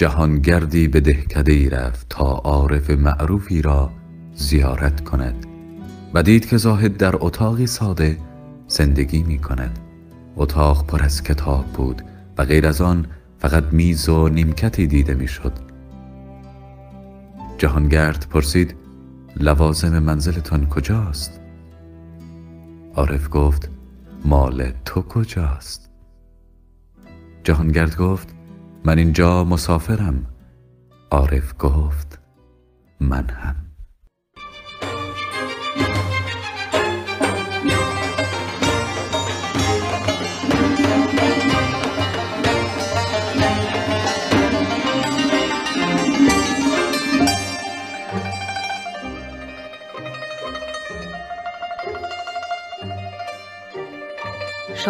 [0.00, 3.90] جهانگردی به دهکده ای رفت تا عارف معروفی را
[4.34, 5.46] زیارت کند
[6.14, 8.18] و دید که زاهد در اتاقی ساده
[8.68, 9.78] زندگی می کند
[10.36, 12.02] اتاق پر از کتاب بود
[12.38, 13.06] و غیر از آن
[13.38, 15.52] فقط میز و نیمکتی دیده می‌شد.
[17.58, 18.74] جهانگرد پرسید
[19.36, 21.40] لوازم منزلتان کجاست؟
[22.94, 23.70] عارف گفت
[24.24, 25.90] مال تو کجاست؟
[27.44, 28.39] جهانگرد گفت
[28.84, 30.26] من اینجا مسافرم.
[31.10, 32.20] عارف گفت
[33.00, 33.69] من هم.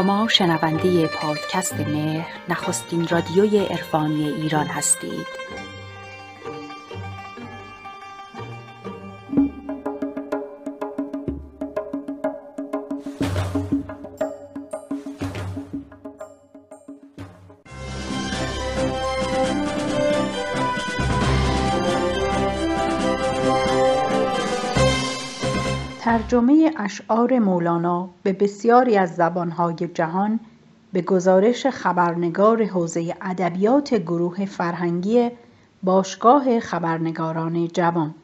[0.01, 5.40] شما شنونده پادکست مهر نخستین رادیوی عرفانی ایران هستید.
[26.31, 30.41] ترجمه اشعار مولانا به بسیاری از زبانهای جهان
[30.93, 35.31] به گزارش خبرنگار حوزه ادبیات گروه فرهنگی
[35.83, 38.15] باشگاه خبرنگاران جوان.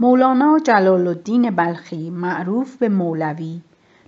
[0.00, 3.60] مولانا جلال الدین بلخی معروف به مولوی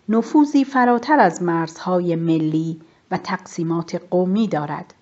[0.08, 4.94] نفوذی فراتر از مرزهای ملی و تقسیمات قومی دارد.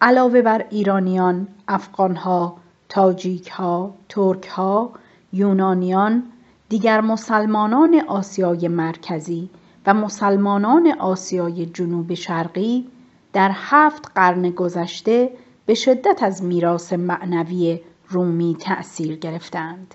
[0.00, 2.56] علاوه بر ایرانیان افغانها
[2.88, 4.90] تاجیکها ترکها
[5.32, 6.22] یونانیان
[6.72, 9.50] دیگر مسلمانان آسیای مرکزی
[9.86, 12.86] و مسلمانان آسیای جنوب شرقی
[13.32, 15.30] در هفت قرن گذشته
[15.66, 19.94] به شدت از میراث معنوی رومی تأثیر گرفتند.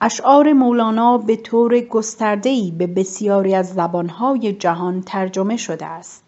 [0.00, 6.24] اشعار مولانا به طور گسترده‌ای به بسیاری از زبانهای جهان ترجمه شده است.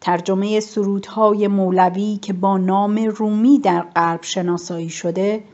[0.00, 5.44] ترجمه سرودهای مولوی که با نام رومی در غرب شناسایی شده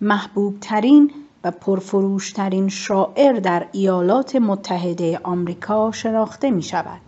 [0.00, 1.12] محبوب ترین
[1.44, 7.00] و پرفروشترین شاعر در ایالات متحده آمریکا شناخته می شود.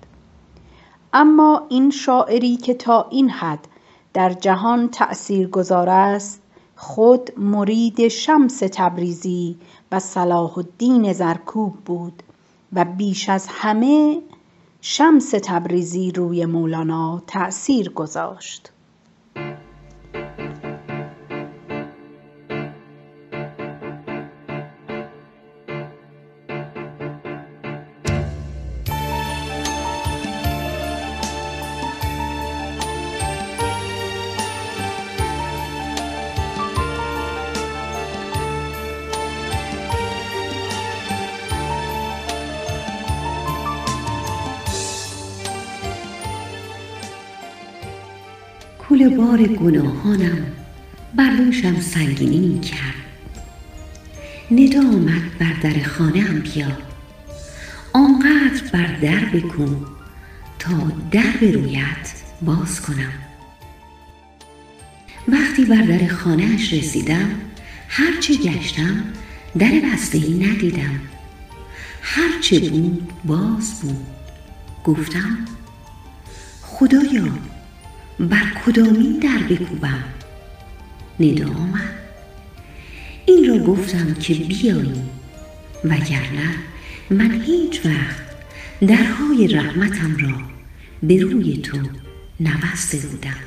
[1.12, 3.68] اما این شاعری که تا این حد
[4.12, 6.42] در جهان تأثیر گذار است
[6.76, 9.56] خود مرید شمس تبریزی
[9.92, 12.22] و صلاح الدین زرکوب بود
[12.72, 14.22] و بیش از همه
[14.80, 18.72] شمس تبریزی روی مولانا تأثیر گذاشت.
[48.92, 50.46] کل بار گناهانم
[51.14, 52.94] بر دوشم سنگینی کرد
[54.50, 56.66] ندا آمد بر در خانه بیا.
[57.92, 59.86] آنقدر بر در بکن
[60.58, 60.72] تا
[61.10, 63.12] در به رویت باز کنم.
[65.28, 67.30] وقتی بر در خانهاش رسیدم
[67.88, 69.04] هرچه گشتم
[69.58, 71.00] در بسته ای ندیدم
[72.02, 74.06] هرچه بود باز بود.
[74.84, 75.38] گفتم
[76.62, 77.51] خدایا
[78.22, 80.04] بر کدامین در بکوبم؟
[81.20, 81.94] ندا آمد
[83.26, 85.02] این را گفتم که بیایی.
[85.84, 86.54] وگرنه
[87.10, 88.22] من هیچ وقت
[88.80, 90.42] درهای رحمتم را
[91.02, 91.78] به روی تو
[92.40, 93.40] نبسته بودم.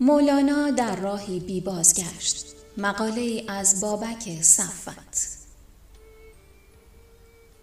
[0.00, 2.46] مولانا در راهی بی بازگشت.
[2.78, 5.37] مقاله از بابک صفت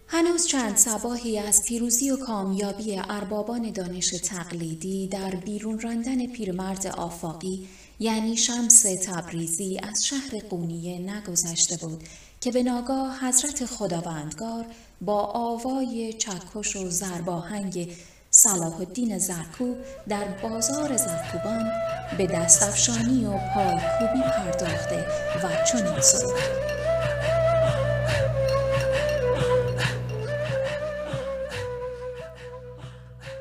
[0.08, 7.68] هنوز چند سباهی از پیروزی و کامیابی اربابان دانش تقلیدی در بیرون راندن پیرمرد آفاقی
[8.00, 12.04] یعنی شمس تبریزی از شهر قونیه نگذشته بود
[12.42, 14.66] که به ناگاه حضرت خداوندگار
[15.02, 17.96] با آوای چکش و زرباهنگ
[18.32, 19.78] صلاح الدین زرکوب
[20.10, 21.72] در بازار زرکوبان
[22.18, 25.06] به دستفشانی و پایکوبی پرداخته
[25.44, 26.85] و چنین سرود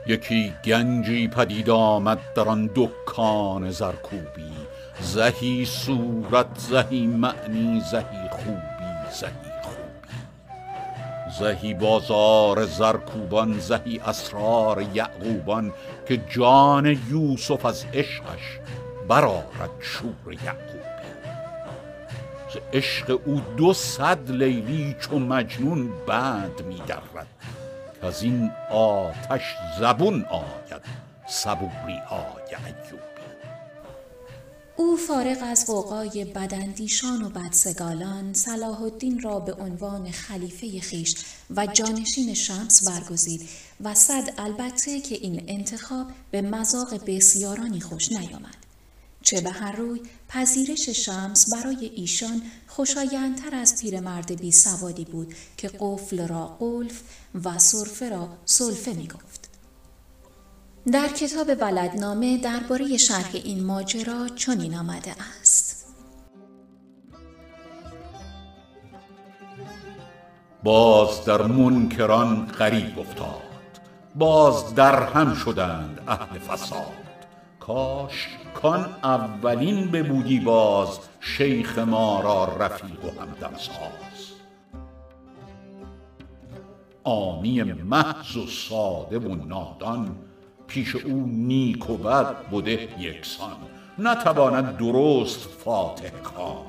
[0.07, 4.53] یکی گنجی پدید آمد در آن دکان زرکوبی.
[5.01, 9.31] زهی صورت زهی معنی زهی خوبی زهی
[9.63, 10.15] خوبی.
[11.39, 15.73] زهی بازار زرکوبان زهی اسرار یعقوبان
[16.09, 18.59] که جان یوسف از عشقش
[19.09, 20.85] برارد شور یعقوبی.
[22.55, 27.27] ز عشق او دو صد لیلی چو مجنون بند می درد
[28.05, 29.43] از این آتش
[29.81, 30.83] زبون آید
[31.29, 33.05] صبوری های ایوبی
[34.77, 41.15] او فارغ از قوقای بدندیشان و بدسگالان صلاح الدین را به عنوان خلیفه خیش
[41.57, 43.49] و جانشین شمس برگزید
[43.81, 48.57] و صد البته که این انتخاب به مذاق بسیارانی خوش نیامد.
[49.23, 50.01] چه به هر روی
[50.35, 57.03] پذیرش شمس برای ایشان خوشایندتر از پیرمرد بی سوادی بود که قفل را قلف
[57.45, 59.51] و صرفه را سلفه می گفت.
[60.93, 65.87] در کتاب بلدنامه درباره شرح این ماجرا چنین آمده است.
[70.63, 73.43] باز در منکران غریب افتاد.
[74.15, 76.93] باز در هم شدند اهل فساد.
[77.61, 84.35] کاش کان اولین ببودی باز شیخ ما را رفیق و همدم ساز
[87.05, 90.17] آمی محض و ساده و نادان
[90.67, 93.57] پیش او نیک و بد بده یکسان.
[93.99, 96.67] نتواند درست فاتح خواند.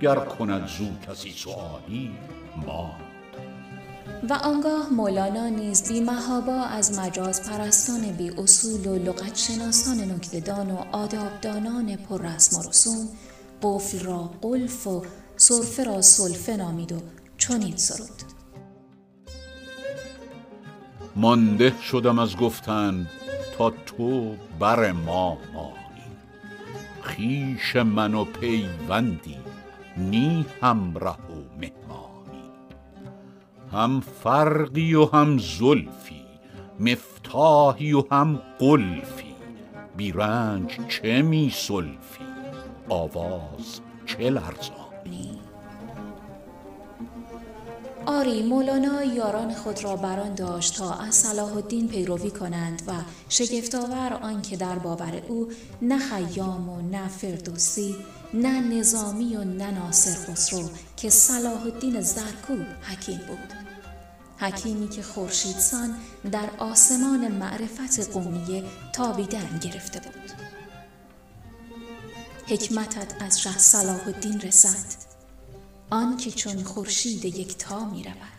[0.00, 2.10] گر کند زو کسی سؤالی
[2.66, 3.11] ماند.
[4.30, 10.70] و آنگاه مولانا نیز بی محابا از مجاز پرستان بی اصول و لغت شناسان نکتدان
[10.70, 13.08] و آدابدانان پر رسم و رسوم
[13.62, 15.02] قفل را قلف و
[15.36, 16.96] صرفه را سلفه نامید و
[17.38, 18.22] چنین سرود.
[21.16, 23.06] مانده شدم از گفتن
[23.58, 26.16] تا تو بر ما مانی.
[27.02, 29.36] خیش من و پیوندی
[29.96, 31.58] نی همره و
[33.72, 36.22] هم فرقی و هم زلفی
[36.80, 39.34] مفتاحی و هم قلفی.
[39.96, 42.24] بیرنج چه می سلفی؟
[42.88, 45.40] آواز چه لرزانی؟
[48.06, 52.92] آری مولانا یاران خود را بران داشت تا از صلاح الدین پیروی کنند و
[53.28, 55.48] شگفتآور آنکه در باور او
[55.82, 57.96] نه خیام و نه فردوسی
[58.34, 63.61] نه نظامی و نه ناصر خسرو که صلاح الدین زرکوب حکیم بود.
[64.38, 65.94] حکیمی که خورشیدسان
[66.32, 70.32] در آسمان معرفت قومیه تابیدن گرفته بود
[72.46, 75.12] حکمتت از شه صلاح الدین رسد
[75.90, 78.32] آن که چون خورشید یکتا می رود.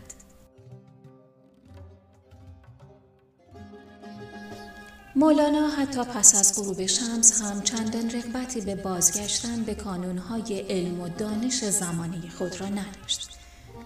[5.16, 11.08] مولانا حتی پس از غروب شمس هم چندان رغبتی به بازگشتن به کانونهای علم و
[11.08, 13.28] دانش زمانی خود را نداشت.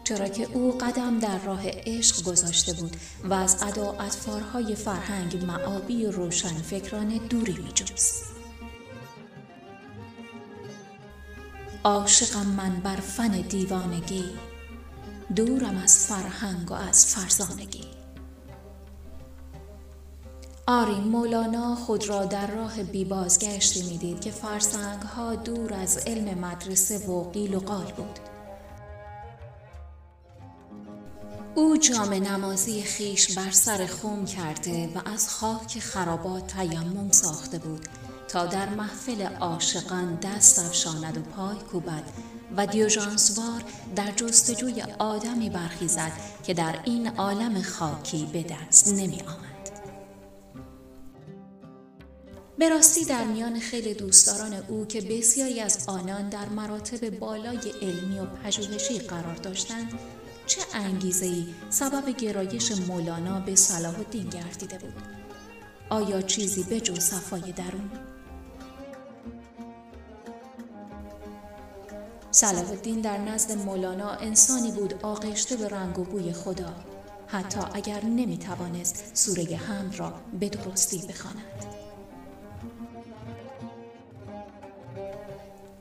[0.08, 6.06] چرا که او قدم در راه عشق گذاشته بود و از ادا اطفارهای فرهنگ معابی
[6.06, 8.24] روشن فکران دوری می جوست.
[11.84, 14.24] عاشقم من بر فن دیوانگی
[15.36, 17.84] دورم از فرهنگ و از فرزانگی
[20.66, 26.38] آری مولانا خود را در راه بی بازگشتی می‌دید که فرسنگ ها دور از علم
[26.38, 28.27] مدرسه و قیل و قال بود
[31.54, 37.88] او جام نمازی خیش بر سر خم کرده و از خاک خرابات تیمم ساخته بود
[38.28, 42.02] تا در محفل عاشقان دست افشاند و پای کوبد
[42.56, 43.64] و دیوژانسوار
[43.96, 46.12] در جستجوی آدمی برخیزد
[46.44, 49.48] که در این عالم خاکی به دست نمی آمد.
[52.58, 58.18] به راستی در میان خیلی دوستداران او که بسیاری از آنان در مراتب بالای علمی
[58.18, 59.92] و پژوهشی قرار داشتند
[60.48, 64.94] چه انگیزه ای سبب گرایش مولانا به صلاح الدین گردیده بود؟
[65.90, 67.90] آیا چیزی به جو صفای درون؟
[72.30, 76.74] صلاح الدین در نزد مولانا انسانی بود آغشته به رنگ و بوی خدا.
[77.26, 81.64] حتی اگر نمی توانست سوره حمد را به درستی بخواند.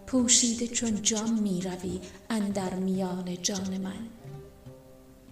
[0.08, 4.17] پوشیده چون جام می روی اندر میان جان من.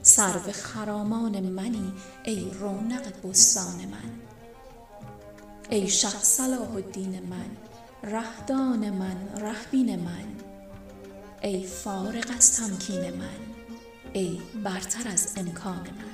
[0.07, 1.93] سرو خرامان منی
[2.23, 4.11] ای رونق بستان من.
[5.69, 7.57] ای شه صلاح الدین من
[8.11, 10.27] رهدان من رهبین من.
[11.41, 13.39] ای فارغ از تمکین من
[14.13, 16.04] ای برتر از امکان من.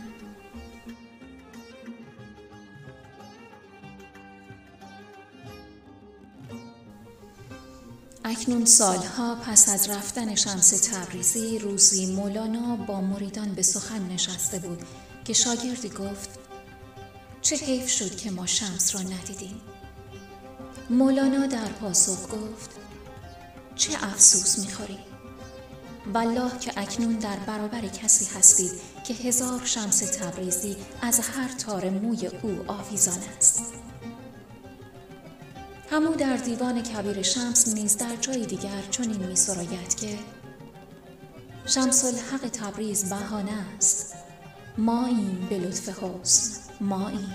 [8.23, 14.81] اکنون سالها پس از رفتن شمس تبریزی روزی مولانا با مریدان به سخن نشسته بود
[15.25, 16.29] که شاگردی گفت
[17.41, 19.61] چه حیف شد که ما شمس را ندیدیم.
[20.89, 22.69] مولانا در پاسخ گفت
[23.75, 24.99] چه افسوس می‌خوری.
[26.13, 28.71] والله که اکنون در برابر کسی هستید
[29.07, 33.63] که هزار شمس تبریزی از هر تار موی او آویزان است.
[35.91, 40.17] همو در دیوان کبیر شمس نیز در جای دیگر چنین می سراید که
[41.65, 44.15] شمس الحق تبریز بهانه است.
[44.77, 47.27] ما این به لطف حسن ما این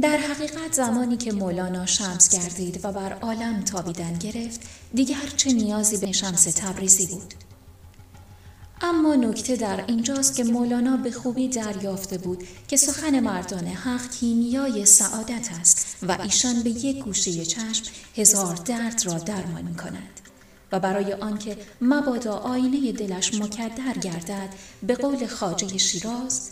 [0.00, 4.60] در حقیقت زمانی که مولانا شمس گردید و بر عالم تابیدن گرفت
[4.94, 7.34] دیگر چه نیازی به شمس تبریزی بود؟
[8.80, 14.86] اما نکته در اینجاست که مولانا به خوبی دریافته بود که سخن مردان حق کیمیای
[14.86, 17.84] سعادت است و ایشان به یک گوشه چشم
[18.16, 20.20] هزار درد را درمان می کند
[20.72, 24.48] و برای آنکه مبادا آینه دلش مکدر گردد
[24.82, 26.50] به قول خاجه شیراز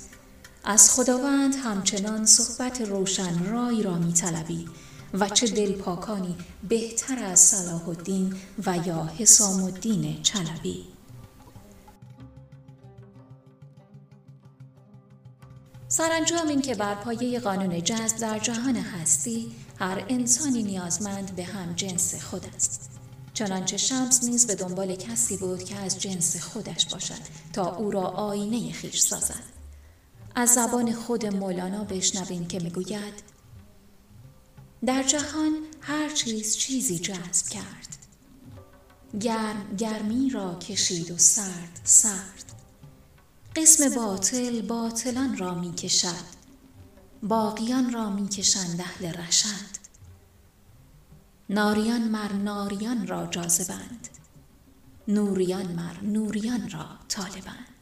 [0.64, 4.68] از خداوند همچنان صحبت روشن رای را می طلبی
[5.14, 6.36] و چه دل پاکانی
[6.68, 8.34] بهتر از صلاح الدین
[8.66, 10.93] و یا حسام الدین چلبی
[15.96, 21.72] سرانجام این که بر پایه قانون جذب در جهان هستی هر انسانی نیازمند به هم
[21.72, 22.90] جنس خود است.
[23.34, 27.20] چنانچه شمس نیز به دنبال کسی بود که از جنس خودش باشد
[27.52, 29.42] تا او را آینه خیش سازد.
[30.34, 33.14] از زبان خود مولانا بشنویم که می‌گوید
[34.86, 37.96] در جهان هر چیز چیزی جذب کرد.
[39.20, 42.53] گرم گرمی را کشید و سرد سرد.
[43.56, 46.34] قسم باطل باطلان را می کشد
[47.22, 49.84] باقیان را می کشند اهل رشد.
[51.50, 54.08] ناریان مر ناریان را جاذبند.
[55.08, 57.73] نوریان مر نوریان را طالبند.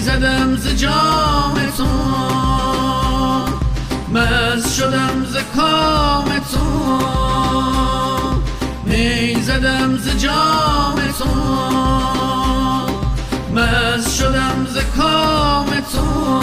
[0.00, 1.84] زدم ز جام تو
[4.12, 6.98] مز شدم ز کام تو
[8.84, 11.30] می زدم ز جام تو
[13.54, 16.38] مز شدم ز کام تو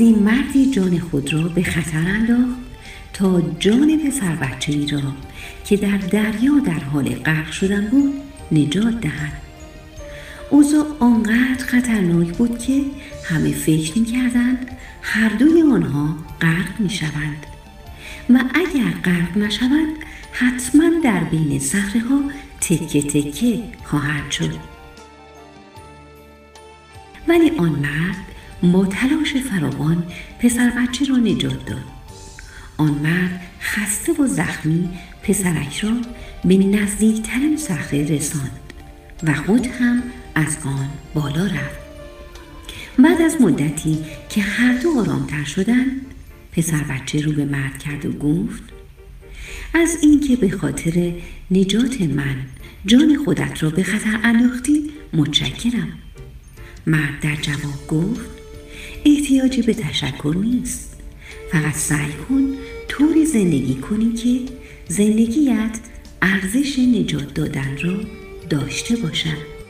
[0.00, 2.60] روزی مردی جان خود را به خطر انداخت
[3.12, 5.00] تا جان پسر بچه ای را
[5.64, 8.14] که در دریا در حال غرق شدن بود
[8.52, 9.32] نجات دهد.
[10.50, 12.84] اوضاع آنقدر خطرناک بود که
[13.24, 14.70] همه فکر می کردند
[15.02, 17.46] هر دوی آنها غرق می شوند
[18.30, 19.96] و اگر غرق نشوند
[20.32, 22.22] حتما در بین صخره ها
[22.60, 24.56] تکه تکه خواهد شد.
[27.28, 28.29] ولی آن مرد
[28.62, 30.02] با تلاش فراوان
[30.38, 31.84] پسر بچه را نجات داد.
[32.76, 34.88] آن مرد خسته و زخمی
[35.22, 35.92] پسرک را
[36.44, 38.60] به نزدیکترین صخره رساند
[39.22, 40.02] و خود هم
[40.34, 41.80] از آن بالا رفت.
[42.98, 43.98] بعد از مدتی
[44.28, 46.06] که هر دو آرامتر شدند
[46.52, 48.62] پسر بچه رو به مرد کرد و گفت
[49.74, 51.12] از اینکه به خاطر
[51.50, 52.36] نجات من
[52.86, 55.92] جان خودت را به خطر انداختی متشکرم.
[56.86, 58.39] مرد در جواب گفت
[59.04, 61.00] احتیاجی به تشکر نیست.
[61.52, 62.54] فقط سعی کن
[62.88, 64.52] طوری زندگی کنی که
[64.88, 65.78] زندگیت
[66.22, 68.00] ارزش نجات دادن را
[68.50, 69.60] داشته باشد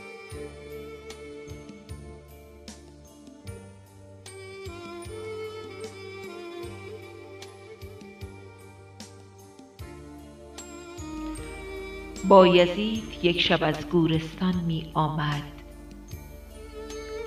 [12.27, 15.60] بایزید یک شب از گورستان می آمد.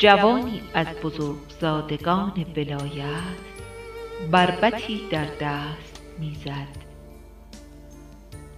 [0.05, 3.39] جوانی از بزرگزادگان ولایت
[4.31, 6.77] بربتی در دست می‌زد.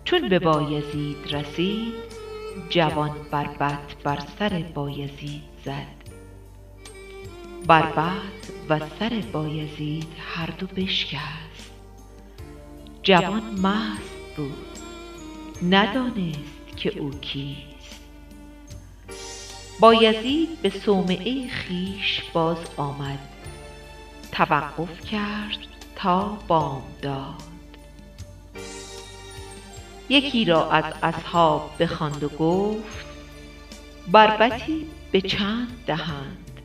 [0.05, 1.95] چون به بایزید رسید
[2.69, 5.97] جوان بربت بر سر بایزید زد.
[7.67, 11.71] بربت و سر بایزید هر دو بشکست.
[13.03, 14.67] جوان مست بود.
[15.71, 17.76] ندانست که او کیست.
[19.81, 23.19] بایزید به صومعه خویش باز آمد.
[24.33, 25.59] توقف کرد
[25.97, 27.43] تا بامداد
[30.09, 33.07] یکی را از اصحاب بخواند و گفت
[34.13, 36.61] بربطی به چند دهند؟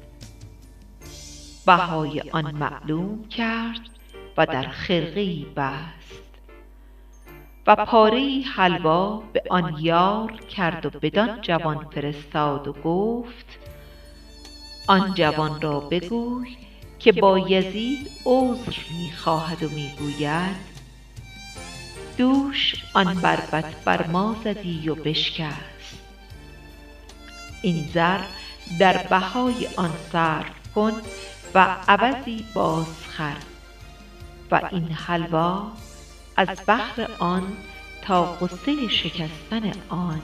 [1.65, 3.79] بهای آن معلوم کرد
[4.37, 6.00] و در خرقه ای بست.
[7.67, 13.45] و پاره حلوا به آن یار کرد و بدان جوان فرستاد و گفت
[14.87, 16.57] آن جوان را بگوی
[16.99, 20.71] که بایزید عذر می خواهد و می گوید
[22.17, 26.01] دوش آن بربط بر ما زدی و بشکست.
[27.61, 28.19] این زر
[28.79, 30.93] در بهای آن صرف کن
[31.55, 33.37] و عوضی بازخر
[34.51, 35.71] و این حلوا
[36.49, 37.57] از بهر آن
[38.01, 40.21] تا غصه شکستن آن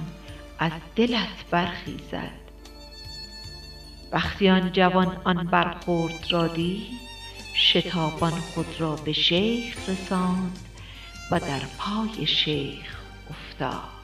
[0.60, 2.48] از دلت برخیزد.
[4.12, 7.00] وقتی آن جوان آن برخورد را دید
[7.56, 10.60] شتابان خود را به شیخ رساند
[11.32, 12.98] و در پای شیخ
[13.30, 13.97] افتاد.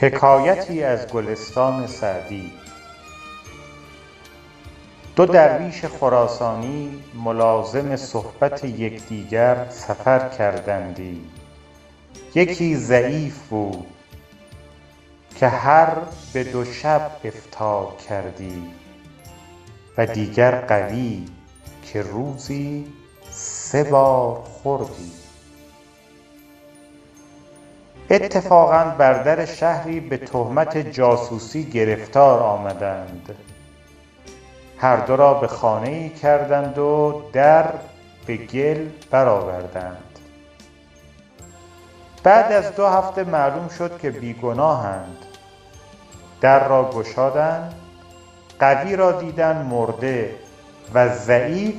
[0.00, 2.52] حکایتی از گلستان سعدی.
[5.16, 11.20] دو درویش خراسانی ملازم صحبت یکدیگر سفر کردندی.
[12.34, 13.86] یکی ضعیف بود
[15.36, 15.96] که هر
[16.32, 18.62] به دو شب افطار کردی
[19.98, 21.26] و دیگر قوی
[21.82, 22.86] که روزی
[23.30, 25.17] سه بار خوردی.
[28.10, 33.34] اتفاقا بر در شهری به تهمت جاسوسی گرفتار آمدند.
[34.78, 37.64] هر دو را به خانه ای کردند و در
[38.26, 40.18] به گل برآوردند.
[42.22, 45.16] بعد از دو هفته معلوم شد که بیگناهند.
[46.40, 47.74] در را گشادند
[48.58, 50.34] قوی را دیدند مرده
[50.94, 51.74] و ضعیف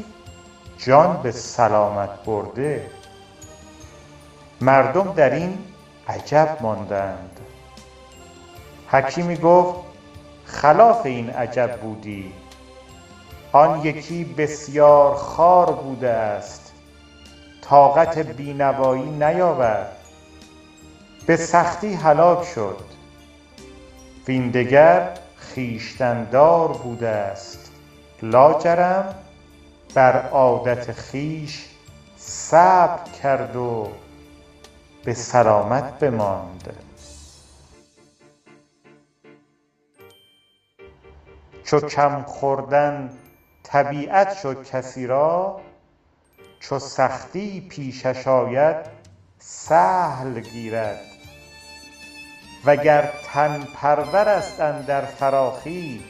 [0.77, 2.87] جان به سلامت برده.
[4.61, 5.57] مردم در این
[6.10, 7.39] عجب ماندند.
[8.88, 9.80] حکیمی گفت
[10.45, 12.34] خلاف این عجب بودی.
[13.52, 16.74] آن یکی بسیار خوار بوده است.
[17.62, 19.95] طاقت بینوایی نیاورد
[21.26, 22.80] به سختی هلاک شد.
[24.28, 25.10] وین دگر
[25.54, 27.72] خویشتن دار بوده است.
[28.22, 29.15] لاجرم
[29.93, 31.65] بر عادت خویش
[32.17, 33.88] صبر کرد و
[35.10, 36.74] به سلامت بماند.
[41.63, 43.10] چو کم خوردن
[43.63, 45.62] طبیعت شد کسی را
[46.60, 48.76] چو سختی پیشش آید
[49.39, 51.02] سهل گیرد.
[52.65, 56.04] وگر تن پرور است اندر فراخی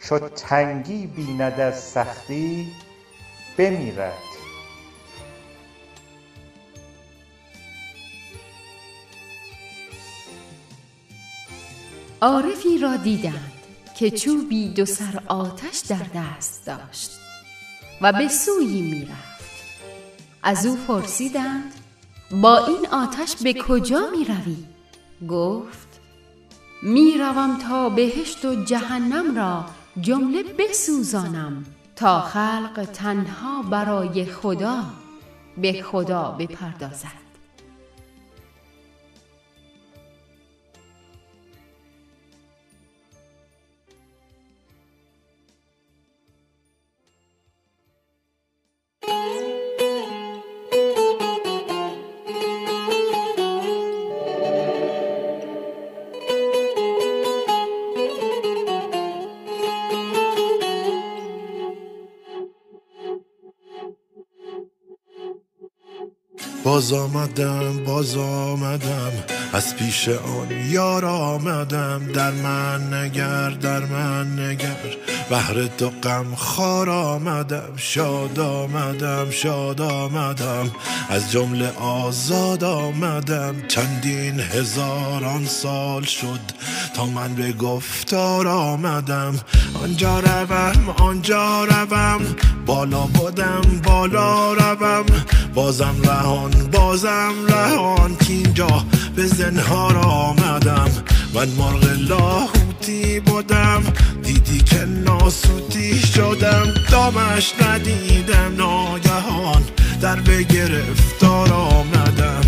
[0.00, 2.72] چو تنگی بیند از سختی
[3.58, 4.35] بمیرد.
[12.22, 13.52] عارفی را دیدند
[13.98, 17.10] که چوبی دو سر آتش در دست داشت
[18.00, 19.36] و به سویی می‌رفت
[20.42, 21.72] از او پرسیدند
[22.30, 24.56] با این آتش به کجا می روی؟
[25.28, 26.00] گفت
[26.82, 29.64] می روم تا بهشت و جهنم را
[30.00, 31.64] جمله بسوزانم
[31.96, 34.84] تا خلق تنها برای خدا
[35.56, 37.25] به خدا بپردازد
[66.76, 69.12] باز آمدم باز آمدم.
[69.52, 72.12] از پیش آن یار آمدم.
[72.14, 74.96] در من نگر در من نگر.
[75.30, 80.70] بهر تو غم خار آمدم شاد آمدم شاد آمدم.
[81.08, 83.54] از جمله آزاد آمدم.
[83.68, 86.40] چندین هزاران سال شد
[86.94, 89.40] تا من به گفتار آمدم.
[89.82, 92.20] آنجا روم آنجا روم.
[92.66, 95.06] بالا بودم بالا روم.
[95.54, 98.16] بازم رهان بازم رهان.
[98.28, 98.84] اینجا
[99.16, 100.90] به زنهار آمدم.
[101.34, 103.82] من مرغ لاهوتی بودم.
[104.26, 109.62] دیدی که ناسوتی شدم دامش ندیدم ناگهان
[110.00, 112.45] در به گرفتار آمدم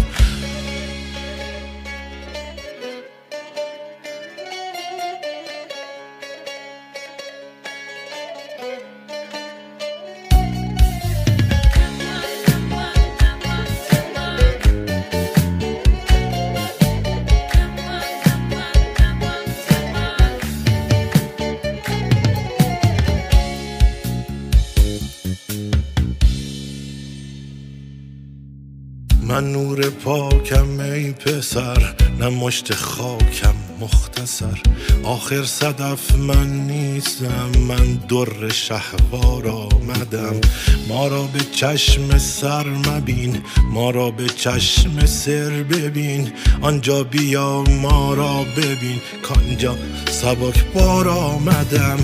[30.08, 34.62] پاکم ای پسر نه مشت خاکم مختصر.
[35.04, 40.40] آخر صدف من نیستم من در شهوار آمدم.
[40.88, 43.42] ما را به چشم سر مبین
[43.72, 46.32] ما را به چشم سر ببین.
[46.60, 49.00] آنجا بیا ما را ببین.
[49.22, 49.76] کانجا
[50.10, 51.98] سبک بار آمدم.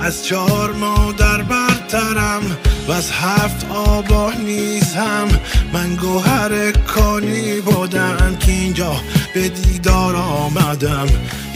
[0.00, 1.42] از چهار مادر
[1.92, 2.56] برترم
[2.88, 5.28] و از هفت آبا نیزم
[5.72, 8.92] من گوهر کانی بودم که اینجا
[9.34, 11.06] به دیدار آمدم.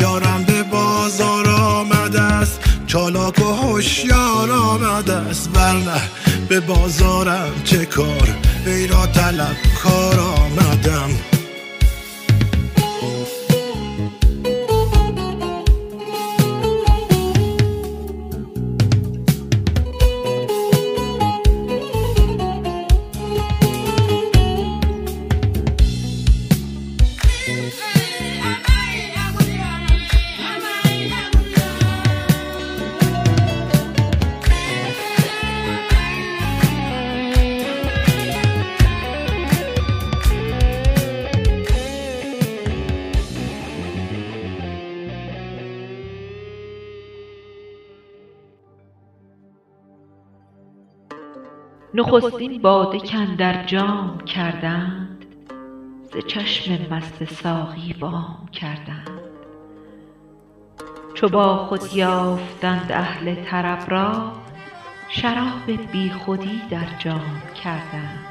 [0.01, 2.61] یارم به بازار آمده است.
[2.87, 5.51] چالاک و هوشیار آمده است.
[5.55, 6.01] ورنه
[6.49, 8.29] به بازارم چه کار؟
[8.67, 11.34] ای را طلب کار آمدم.
[52.07, 55.25] نخستین باده کاندر جام کردند
[56.13, 59.21] ز چشم مست ساقی وام کردند.
[61.15, 64.33] چو با خود یافتند اهل طرب را
[65.09, 68.27] شراب بی خودی در جام کردند.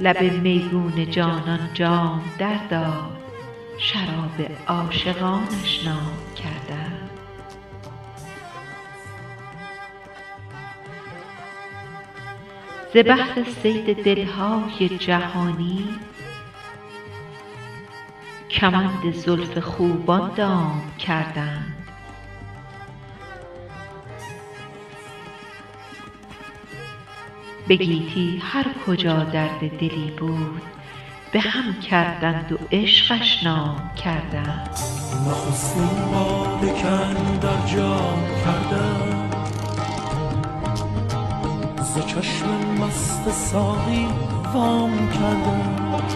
[0.00, 3.22] لب میگون جانان جام درداد
[3.78, 6.81] شراب عاشقانش نام کردند.
[12.94, 15.88] ز بهر صید دلهای جهانی.
[18.50, 21.76] کمند زلف خوبان دام کردند.
[27.68, 30.62] به گیتی هر کجا درد دلی بود
[31.32, 34.70] به هم کردند و عشقش نام کردند.
[35.28, 39.34] نخستین باده کاندر جام کردند
[41.82, 44.06] ز چشم مست ساقی
[44.54, 46.12] وام کردند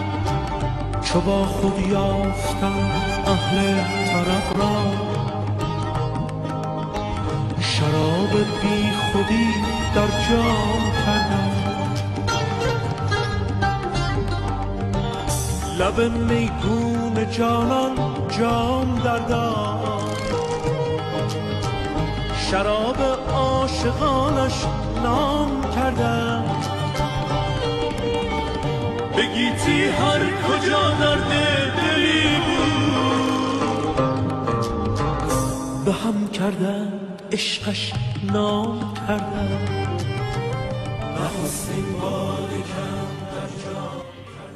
[1.03, 2.91] چو با خود یافتم
[3.27, 3.75] اهل
[4.07, 4.77] طرب را.
[7.61, 8.31] شراب
[8.62, 9.49] بی خودی
[9.95, 12.01] در جام کردند
[15.79, 17.97] لب میگون جانان
[18.39, 19.79] جام دردم
[22.51, 22.97] شراب
[23.33, 24.65] عاشقانش
[25.03, 26.46] نام کردم.
[29.37, 31.29] بگیتی هر کجا درد
[31.77, 33.96] دلی بود
[35.85, 36.92] به هم کردن
[37.33, 37.92] عشقش
[38.33, 39.66] نام کردم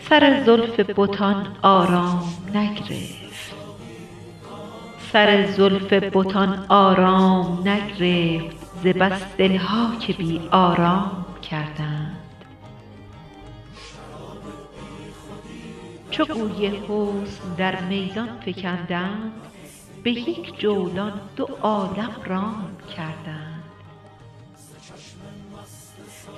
[0.08, 2.22] سر زلف بتان آرام
[2.54, 3.54] نگرفت
[5.12, 11.89] سر زلف بتان آرام نگرفت ز بس دلها که بی آرام کردند
[16.20, 19.32] چو گوی حسن در میدان فکندند
[20.02, 23.62] به یک جولان دو عالم رام کردند.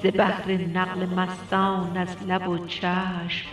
[0.02, 3.46] ز بهر نقل مستان از لب و چشم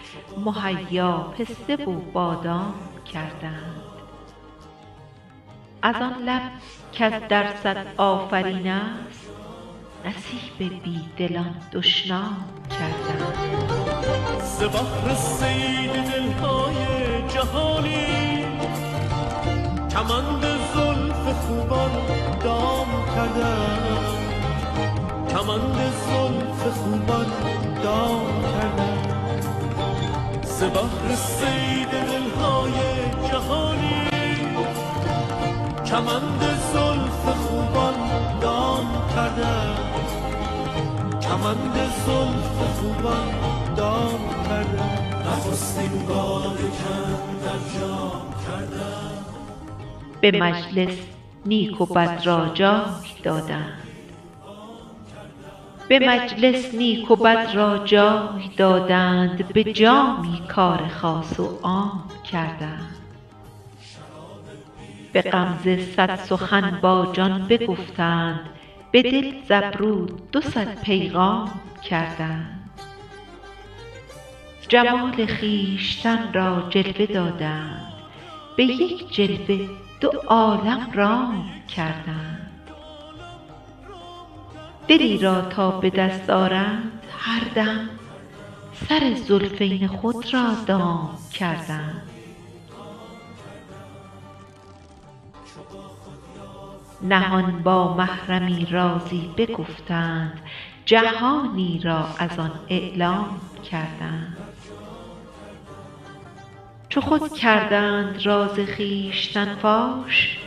[0.46, 2.74] مهیا پسته و بادام
[3.14, 3.82] کردند.
[5.82, 6.42] از آن لب
[6.94, 9.30] کز در صد آفرین است
[10.06, 13.09] نصیب بی دلان دشنام کردند.
[14.60, 16.78] ز بهر صید دلهای
[17.28, 18.46] جهانی
[19.92, 20.44] کمند
[20.74, 21.92] زلف خوبان
[22.44, 24.04] دام کردم
[25.30, 27.26] کمند زلف خوبان
[27.84, 28.98] دام کردم
[30.44, 32.74] ز بهر صید دلهای
[33.32, 34.10] جهانی
[35.86, 36.42] کمند
[36.74, 37.94] زلف خوبان
[38.42, 39.76] دام کردم
[41.22, 45.28] کمند زلف خوبان دام کردم.
[45.28, 47.14] نخستین باده کم
[47.44, 49.26] در جام کردم.
[50.22, 50.98] به مجلس
[51.46, 52.84] نیک و بد را جای
[53.24, 53.80] دادند.
[55.88, 59.54] به مجلس نیک و بد را جای دادند.
[59.54, 62.96] به جامی کار خاص و عام کردند.
[65.14, 68.40] به غمزه صد سخن با جان بگفتند.
[68.92, 71.52] به دل ز ابرو دو صد پیغام
[71.84, 72.59] کردند.
[74.70, 77.94] جمال خویشتن را جلوه دادند.
[78.58, 79.70] به یک جلوه
[80.02, 82.52] دو عالم رام کردند.
[84.88, 87.90] دلی را تا به دست آرند هر دم
[88.74, 92.02] سر زلفین خود را دام کردند.
[97.02, 100.42] نهان با محرمی رازی بگفتند
[100.86, 104.38] جهانی را از آن اعلام کردند.
[106.90, 110.38] چو خود کردند راز خویشتن فاش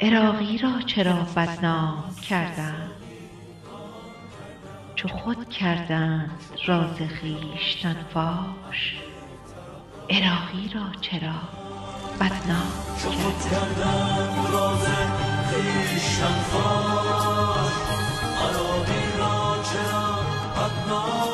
[0.00, 2.90] عراقی را چرا بدنام کردند؟
[4.94, 6.30] چو خود کردند
[6.66, 8.96] راز خویشتن فاش
[10.10, 11.40] عراقی را چرا
[12.20, 12.72] بدنام
[13.50, 14.84] کردند؟ راز
[16.52, 17.72] فاش
[18.40, 20.18] عراقی را چرا
[20.56, 21.29] بدنام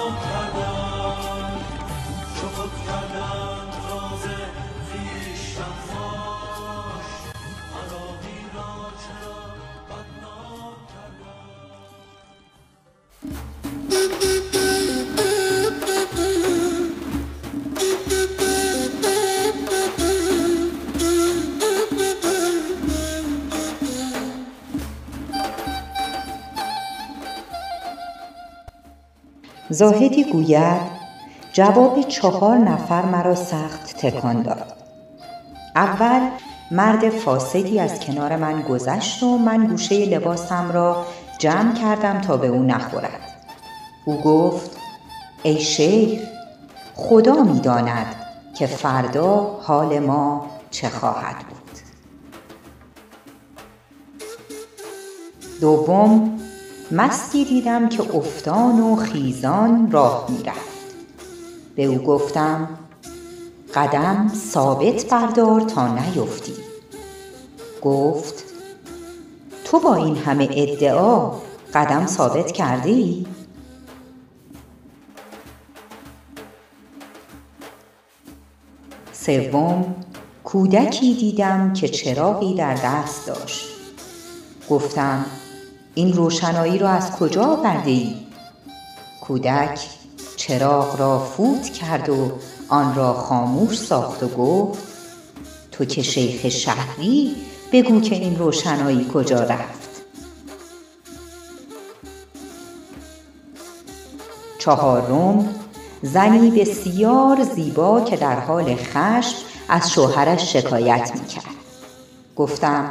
[29.77, 30.81] زاهدی گوید
[31.53, 34.73] جواب چهار نفر مرا سخت تکان داد.
[35.75, 36.21] اول
[36.71, 41.07] مرد فاسدی از کنار من گذشت و من گوشه لباسم را
[41.39, 43.21] جمع کردم تا به او نخورد.
[44.05, 44.71] او گفت
[45.43, 46.21] ای شیخ
[46.95, 48.15] خدا می داند
[48.59, 51.79] که فردا حال ما چه خواهد بود.
[55.61, 56.39] دوم
[56.91, 60.97] مستی دیدم که افتان و خیزان راه می رفت
[61.77, 62.69] به او گفتم
[63.75, 66.53] قدم ثابت بردار تا نیفتی.
[67.83, 68.45] گفت
[69.65, 71.31] تو با این همه ادعا
[71.75, 73.27] قدم ثابت کرده ای؟
[79.13, 79.95] سوم
[80.45, 83.69] کودکی دیدم که چراغی در دست داشت.
[84.71, 85.25] گفتم
[85.99, 88.15] این روشنایی را از کجا آورده ای؟
[89.21, 89.81] کودک
[90.37, 92.33] چراغ را فوت کرد و
[92.69, 94.83] آن را خاموش ساخت و گفت
[95.73, 97.37] تو که شیخ شهری
[97.73, 100.03] بگو که این روشنایی کجا رفت
[104.59, 105.55] چهارم
[106.03, 109.37] زنی بسیار زیبا که در حال خشم
[109.69, 111.55] از شوهرش شکایت می‌کرد
[112.37, 112.91] گفتم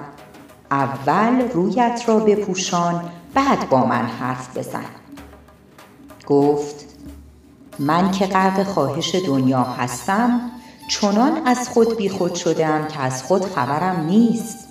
[0.75, 4.85] اول رویت را بپوشان بعد با من حرف بزن.
[6.27, 6.85] گفت
[7.79, 10.51] من که غرق خواهش دنیا هستم
[10.89, 14.67] چنان از خود بیخود شدم که از خود خبرم نیست.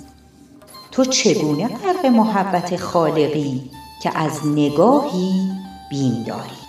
[0.90, 3.71] تو چگونه غرق محبت خالقی
[4.03, 5.51] که از نگاهی
[5.90, 6.63] بیم داری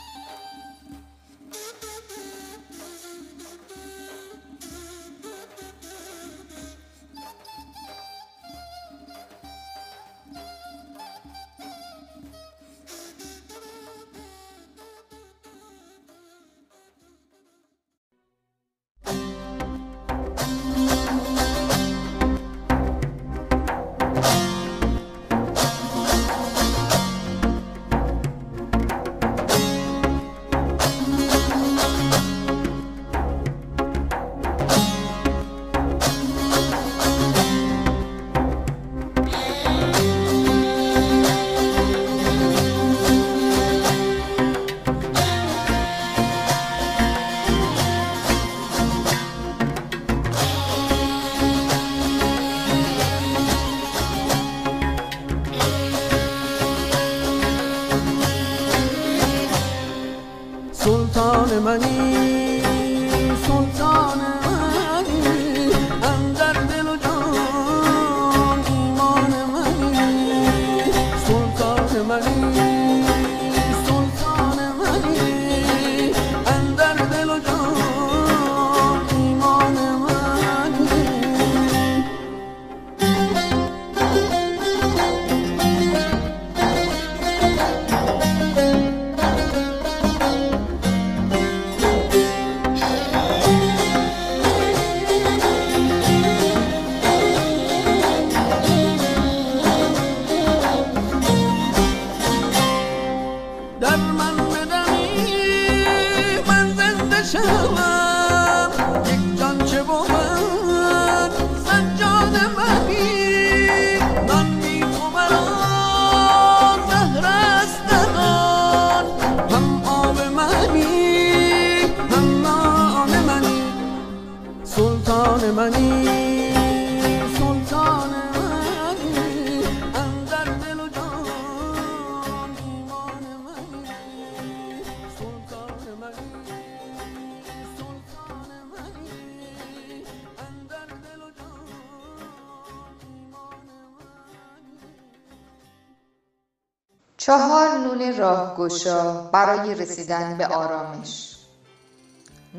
[148.68, 151.36] راهگشا برای رسیدن به آرامش.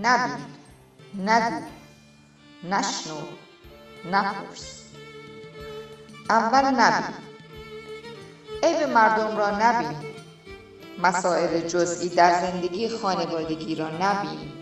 [0.02, 0.44] نبین
[1.18, 1.66] نگو
[2.64, 3.16] نشنو
[4.10, 4.82] نپرس.
[6.30, 7.14] اول نبین.
[8.62, 9.96] عیب مردم را نبین.
[11.02, 14.52] مسائل جزئی در زندگی خانوادگی را نبین.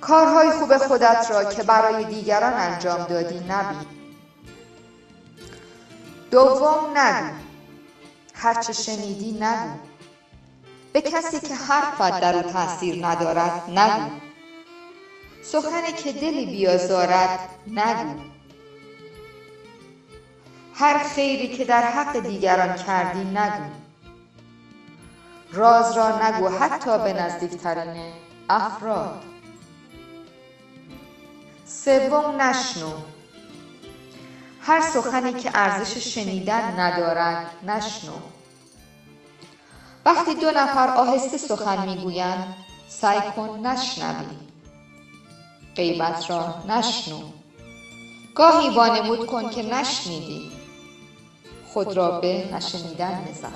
[0.00, 3.86] کارهای خوب خودت را که برای دیگران انجام دادی نبین.
[6.30, 7.34] دوم نگو.
[8.34, 9.89] هرچه شنیدی نگو.
[10.92, 14.10] به کسی که حرفت در او تاثیر ندارد نگو.
[15.42, 18.20] سخنی که دلی بیازارد نگو.
[20.74, 23.64] هر خیری که در حق دیگران کردی نگو.
[25.52, 28.12] راز را نگو حتی به نزدیکترین
[28.48, 29.22] افراد.
[31.66, 32.92] سوم نشنو.
[34.60, 38.12] هر سخنی که ارزش شنیدن ندارد نشنو.
[40.04, 42.56] وقتی دو نفر آهسته سخن می‌گویند
[42.88, 44.36] سعی کن نشنوی.
[45.76, 47.20] غیبت را نشنو.
[48.34, 50.52] گاهی وانمود کن که نشنیدی.
[51.72, 53.52] خود را به نشنیدن بزن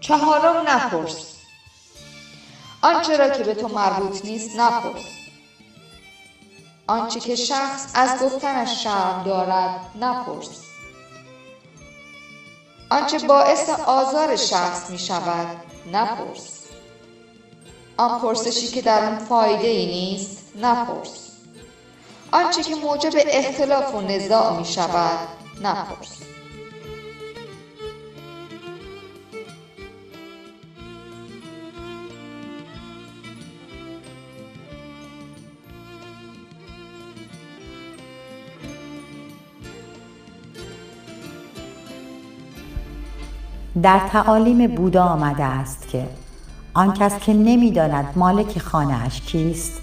[0.00, 1.34] چهارم نپرس.
[2.82, 5.04] آنچه را که به تو مربوط نیست نپرس.
[6.86, 10.63] آنچه که شخص از گفتنش شرم دارد نپرس.
[12.94, 15.46] آنچه باعث آزار شخص می شود
[15.92, 16.60] نپرس.
[17.96, 21.30] آن پرسشی که در آن فایده ای نیست نپرس.
[22.32, 25.28] آنچه که موجب اختلاف و نزاع می شود
[25.62, 26.33] نپرس.
[43.82, 46.08] در تعالیم بودا آمده است که
[46.74, 49.80] آن کس که نمی‌داند مالک خانهاش کیست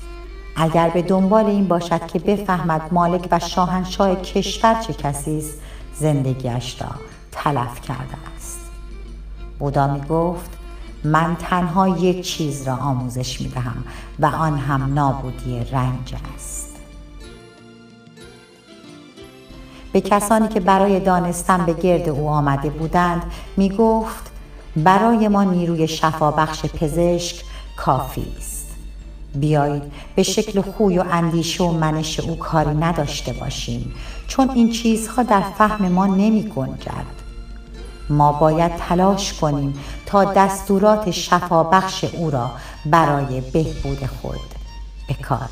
[0.55, 5.53] اگر به دنبال این باشد که بفهمد مالک و شاهنشاه کشور چه کسی است
[5.95, 6.87] زندگیش را
[7.31, 8.59] تلف کرده است.
[9.59, 10.49] بودا می گفت
[11.03, 13.83] من تنها یک چیز را آموزش می دهم
[14.19, 16.60] و آن هم نابودی رنج است.
[19.93, 23.23] به کسانی که برای دانستن به گرد او آمده بودند
[23.57, 24.31] می گفت
[24.75, 27.43] برای ما نیروی شفابخش پزشک
[27.77, 28.67] کافی است.
[29.35, 29.83] بیایید
[30.15, 33.93] به شکل خوی و اندیشه و منش او کاری نداشته باشیم
[34.27, 37.21] چون این چیزها در فهم ما نمی گنجد.
[38.09, 42.51] ما باید تلاش کنیم تا دستورات شفابخش او را
[42.85, 44.39] برای بهبود خود
[45.07, 45.49] به کار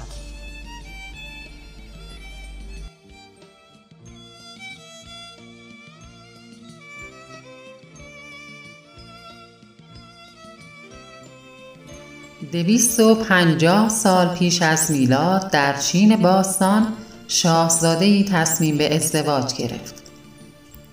[12.52, 16.94] دویست و پنجاه سال پیش از میلاد در چین باستان
[17.28, 19.96] شاهزاده ای تصمیم به ازدواج گرفت.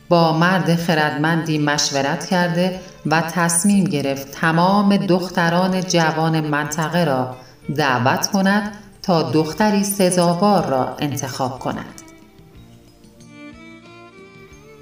[0.08, 7.36] با مرد خردمندی مشورت کرده و تصمیم گرفت تمام دختران جوان منطقه را
[7.76, 12.02] دعوت کند تا دختری سزاوار را انتخاب کند.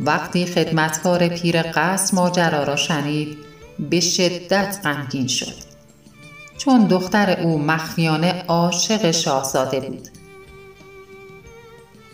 [0.01, 3.39] وقتی خدمتکار پیر قصر ماجرا را شنید
[3.91, 5.74] به شدت غمگین شد
[6.59, 10.09] چون دختر او مخفیانه عاشق شاهزاده بود.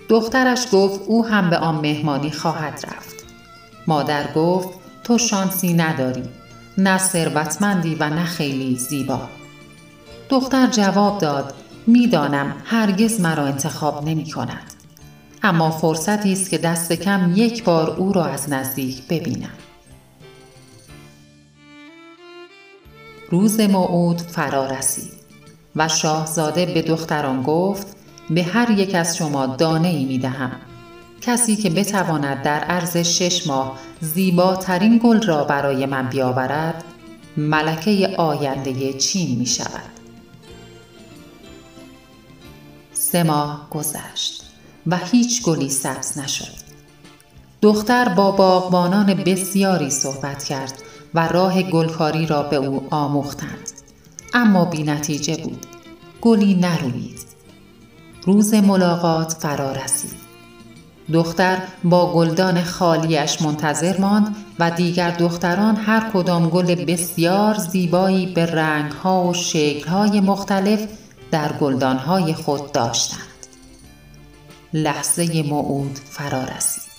[0.09, 3.24] دخترش گفت او هم به آن مهمانی خواهد رفت.
[3.86, 4.68] مادر گفت
[5.05, 6.22] تو شانسی نداری
[6.78, 9.20] نه ثروتمندی و نه خیلی زیبا.
[10.28, 11.55] دختر جواب داد
[11.86, 14.72] می‌دانم هرگز مرا انتخاب نمی کند
[15.43, 19.51] اما فرصتی است که دست کم یک بار او را از نزدیک ببینم.
[23.31, 25.12] روز موعود فرا رسید
[25.76, 27.97] و شاهزاده به دختران گفت
[28.31, 30.53] به هر یک از شما دانه ای می دهم.
[31.20, 36.85] کسی که بتواند در عرض شش ماه زیباترین گل را برای من بیاورد
[37.37, 39.91] ملکه آینده چین می شود.
[42.93, 44.43] سه ماه گذشت
[44.87, 46.61] و هیچ گلی سبز نشد.
[47.62, 50.83] دختر با باغبانان بسیاری صحبت کرد
[51.15, 53.71] و راه گلکاری را به او آموختند
[54.35, 55.67] اما بی نتیجه بود
[56.21, 57.21] گلی نروید
[58.23, 60.21] روز ملاقات فرا رسید
[61.13, 68.47] دختر با گلدان خالیش منتظر ماند و دیگر دختران هر کدام گل بسیار زیبایی به
[68.47, 70.89] رنگها و شکلهای مختلف
[71.31, 73.21] در گلدانهای خود داشتند.
[74.73, 76.89] لحظه موعود فرا رسید.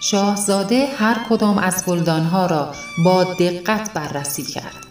[0.00, 2.72] شاهزاده هر کدام از گلدانها را
[3.04, 4.86] با دقت بررسی کرد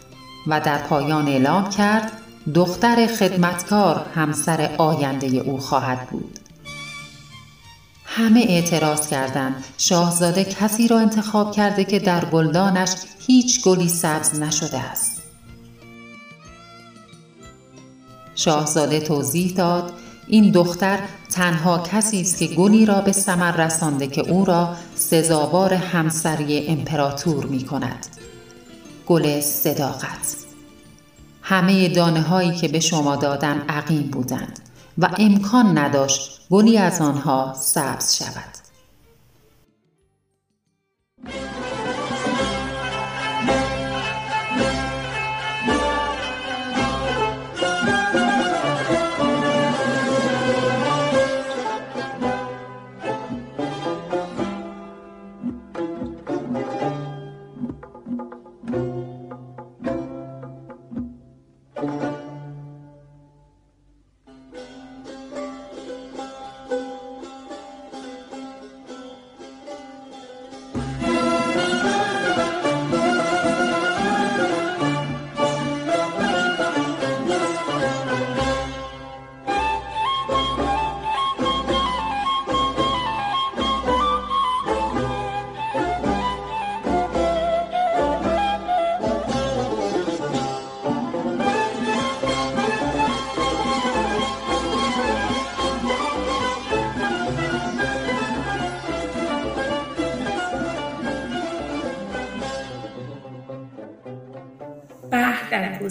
[0.48, 2.12] و در پایان اعلام کرد
[2.54, 6.40] دختر خدمتکار همسر آینده او خواهد بود.
[8.06, 12.92] همه اعتراض کردند شاهزاده کسی را انتخاب کرده که در گلدانش
[13.28, 15.22] هیچ گلی سبز نشده است.
[18.36, 19.94] شاهزاده توضیح داد
[20.28, 21.00] این دختر
[21.32, 27.46] تنها کسی است که گلی را به ثمر رسانده که او را سزاوار همسری امپراتور
[27.46, 28.08] می کند.
[29.08, 30.36] گل صداقت
[31.42, 34.60] همه دانه هایی که به شما دادم عقیم بودند
[34.98, 38.58] و امکان نداشت گلی از آنها سبز شود.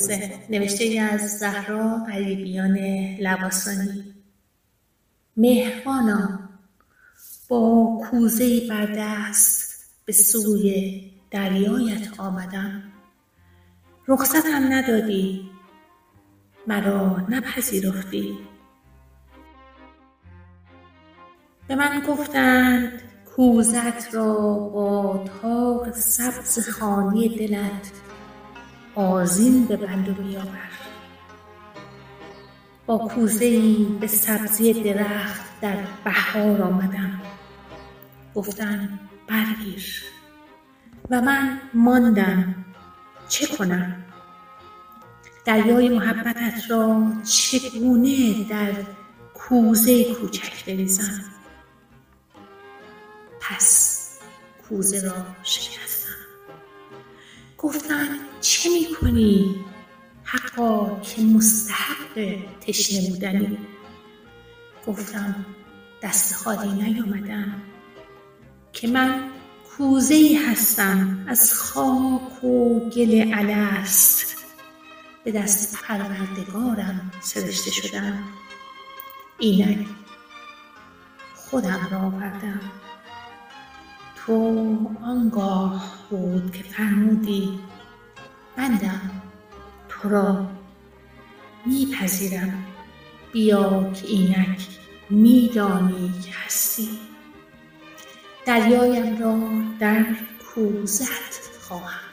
[0.09, 2.78] در کوزه نوشته از زهرا قریبیان
[3.20, 4.14] لباسانی
[5.36, 6.38] مهربانا
[7.48, 12.82] با کوزه بر دست به سوی دریایت آمدم.
[14.09, 15.50] رخصتم ندادی
[16.66, 18.38] مرا نپذیرفتی.
[21.68, 23.02] به من گفتند
[23.36, 27.92] کوزت را با تاق سبز خانی دلت
[28.97, 30.70] آزین ببند و بیاور
[32.86, 37.20] با کوزه ای به سبزی درخت در بهار آمدم.
[38.34, 40.03] گفتن برگیر.
[41.11, 42.55] و من ماندم.
[43.28, 44.05] چه کنم؟
[45.44, 48.72] دریای محبتت را چگونه در
[49.34, 51.24] کوزه کوچک بریزم؟
[53.40, 53.97] پس
[54.68, 55.95] کوزه را شکستم
[57.59, 58.09] گفتن
[58.40, 59.64] چه می کنی؟
[60.24, 63.59] حقا که مستحق تشنه بودنی.
[64.86, 65.46] گفتم
[66.02, 67.62] دست خالی نیامدم
[68.72, 69.30] که من
[69.76, 74.36] کوزه هستم از خاک و گل الست.
[75.24, 78.24] به دست پروردگارم سرشته شدم.
[79.38, 79.86] اینک
[81.34, 82.61] خودم را آوردم.
[84.26, 87.58] تو آنگاه بود که فرمودی
[88.56, 89.10] بندم
[89.88, 90.46] تو را
[91.66, 92.64] میپذیرم.
[93.32, 94.66] بیا که اینک
[95.10, 96.88] میدانی که هستی.
[98.46, 99.38] دریایم را
[99.80, 100.06] در
[100.54, 102.05] کوزت خواهم.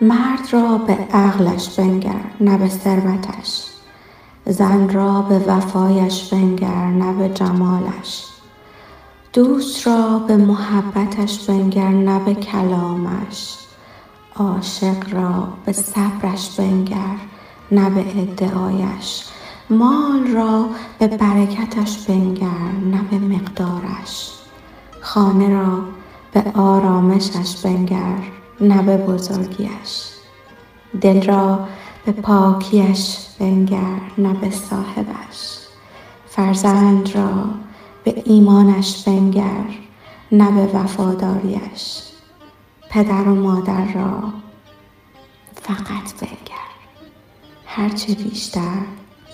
[0.00, 3.64] مرد را به عقلش بنگر نه به ثروتش.
[4.46, 8.24] زن را به وفایش بنگر نه به جمالش.
[9.32, 13.56] دوست را به محبتش بنگر نه به کلامش.
[14.36, 17.16] عاشق را به صبرش بنگر
[17.72, 19.24] نه به ادعایش.
[19.70, 20.68] مال را
[20.98, 24.32] به برکتش بنگر نه به مقدارش.
[25.00, 25.78] خانه را
[26.32, 30.06] به آرامشش بنگر نه به بزرگیش.
[31.00, 31.68] دل را
[32.04, 35.58] به پاکیش بنگر نه به صاحبش.
[36.26, 37.44] فرزند را
[38.04, 39.64] به ایمانش بنگر
[40.32, 42.02] نه به وفاداریش.
[42.90, 44.32] پدر و مادر را
[45.62, 46.66] فقط بنگر.
[47.66, 48.78] هرچه بیشتر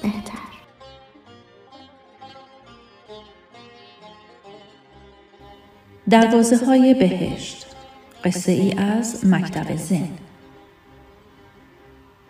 [0.03, 0.39] بهتر.
[6.11, 7.62] دروازه های بهشت
[8.25, 10.09] قصه ای از مکتب زن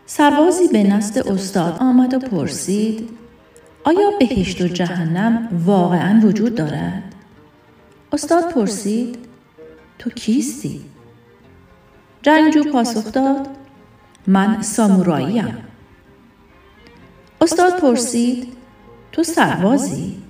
[0.06, 3.10] سربازی به نزد استاد آمد و پرسید
[3.84, 7.02] آیا بهشت و جهنم واقعا وجود دارد؟
[8.12, 9.18] استاد پرسید
[9.98, 10.80] تو کیستی؟
[12.22, 13.48] جنگجو پاسخ داد
[14.26, 15.58] من ساموراییم
[17.40, 18.52] استاد پرسید
[19.12, 20.22] تو سربازی؟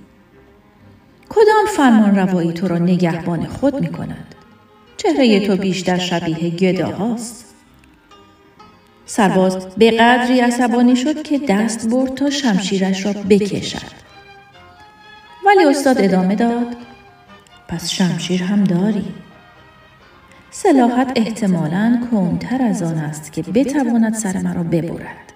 [1.29, 4.35] کدام فرمان روایی تو را نگهبان خود می کند؟
[5.03, 7.55] چهره تو بیشتر شبیه گدا هاست.
[9.05, 14.03] سرباز به قدری عصبانی شد که دست برد تا شمشیرش را بکشد.
[15.45, 16.75] ولی استاد ادامه داد
[17.67, 19.05] پس شمشیر هم داری.
[20.51, 25.33] سلاحت احتمالاً کنتر از آن است که بتواند سر مرا ببرد.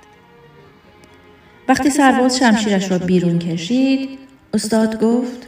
[1.68, 4.20] وقتی سرباز شمشیرش را بیرون کشید،
[4.54, 5.48] استاد گفت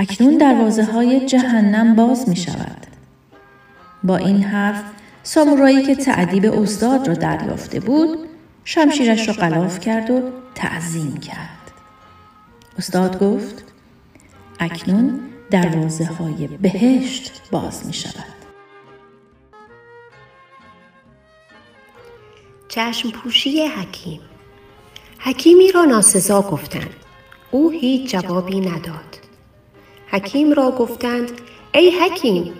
[0.00, 2.86] اکنون دروازه های جهنم باز می شود.
[4.02, 4.82] با این حرف
[5.22, 8.18] سامورایی که تعدیب استاد را دریافته بود
[8.64, 10.22] شمشیرش را غلاف کرد و
[10.54, 11.70] تعظیم کرد.
[12.78, 13.64] استاد گفت
[14.60, 15.20] اکنون
[15.50, 18.40] دروازه های بهشت باز می شود.
[22.68, 24.20] چشم پوشی حکیم
[25.18, 26.94] حکیمی را ناسزا گفتند.
[27.50, 29.29] او هیچ جوابی نداد.
[30.10, 31.30] حکیم را گفتند
[31.74, 32.52] ای حکیم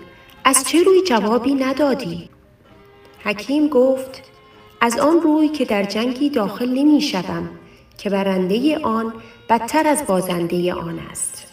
[0.43, 2.29] از چه روی جوابی ندادی؟
[3.23, 4.21] حکیم گفت
[4.81, 7.49] از آن روی که در جنگی داخل نمی شدم
[7.97, 9.13] که برنده آن
[9.49, 11.47] بدتر از بازنده آن است.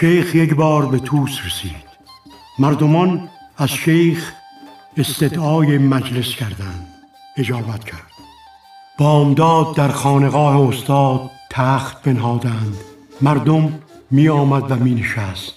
[0.00, 1.84] شیخ یک بار به توس رسید.
[2.58, 4.32] مردمان از شیخ
[4.96, 6.88] استدعای مجلس کردند.
[7.36, 8.10] اجابت کرد.
[8.98, 12.76] بامداد در خانقاه استاد تخت بنهادند.
[13.22, 13.80] مردم
[14.10, 15.54] می آمد و می نشست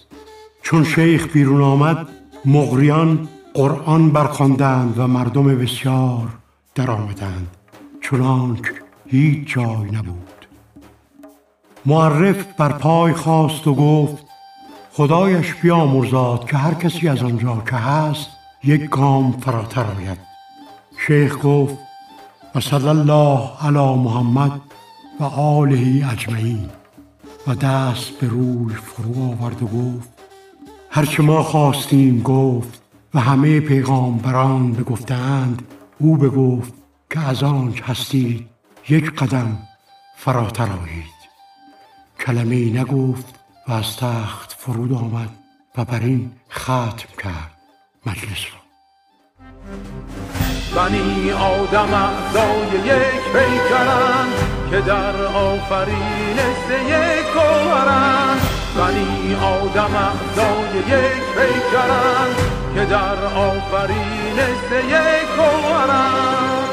[0.61, 2.07] چون شیخ بیرون آمد
[2.45, 6.27] مغریان قرآن برخواندند و مردم بسیار
[6.75, 7.47] درآمدند
[8.01, 8.71] چنانک
[9.07, 10.47] هیچ جای نبود.
[11.85, 14.26] معرف بر پای خواست و گفت
[14.97, 18.29] خدایش بیامرزاد که هر کسی از آنجا که هست
[18.63, 20.17] یک گام فراتر آید.
[21.07, 21.77] شیخ گفت
[22.55, 24.61] و صلی الله علی محمد
[25.19, 26.69] و آله اجمعین.
[27.47, 30.09] و دست به روی فرو آورد و گفت
[30.89, 32.81] هرچه ما خواستیم گفت
[33.13, 35.61] و همه پیغامبران بگفتند
[35.99, 36.73] او بگفت
[37.09, 38.47] که از آنچ هستید
[38.89, 39.57] یک قدم
[40.15, 41.17] فراتر آیید.
[42.19, 43.36] کلمه نگفت
[43.68, 45.30] و از تخت فرود آمد
[45.78, 47.51] و بر این ختم کرد
[48.05, 48.68] مجلس را.
[50.76, 54.34] بنی آدم اعضای یک پیکرند
[54.72, 58.41] که در آفرینش یک گوهرند
[58.78, 62.36] بنی آدم اعضای یک پیکرند
[62.76, 66.66] که در آفرینش یک گوهرند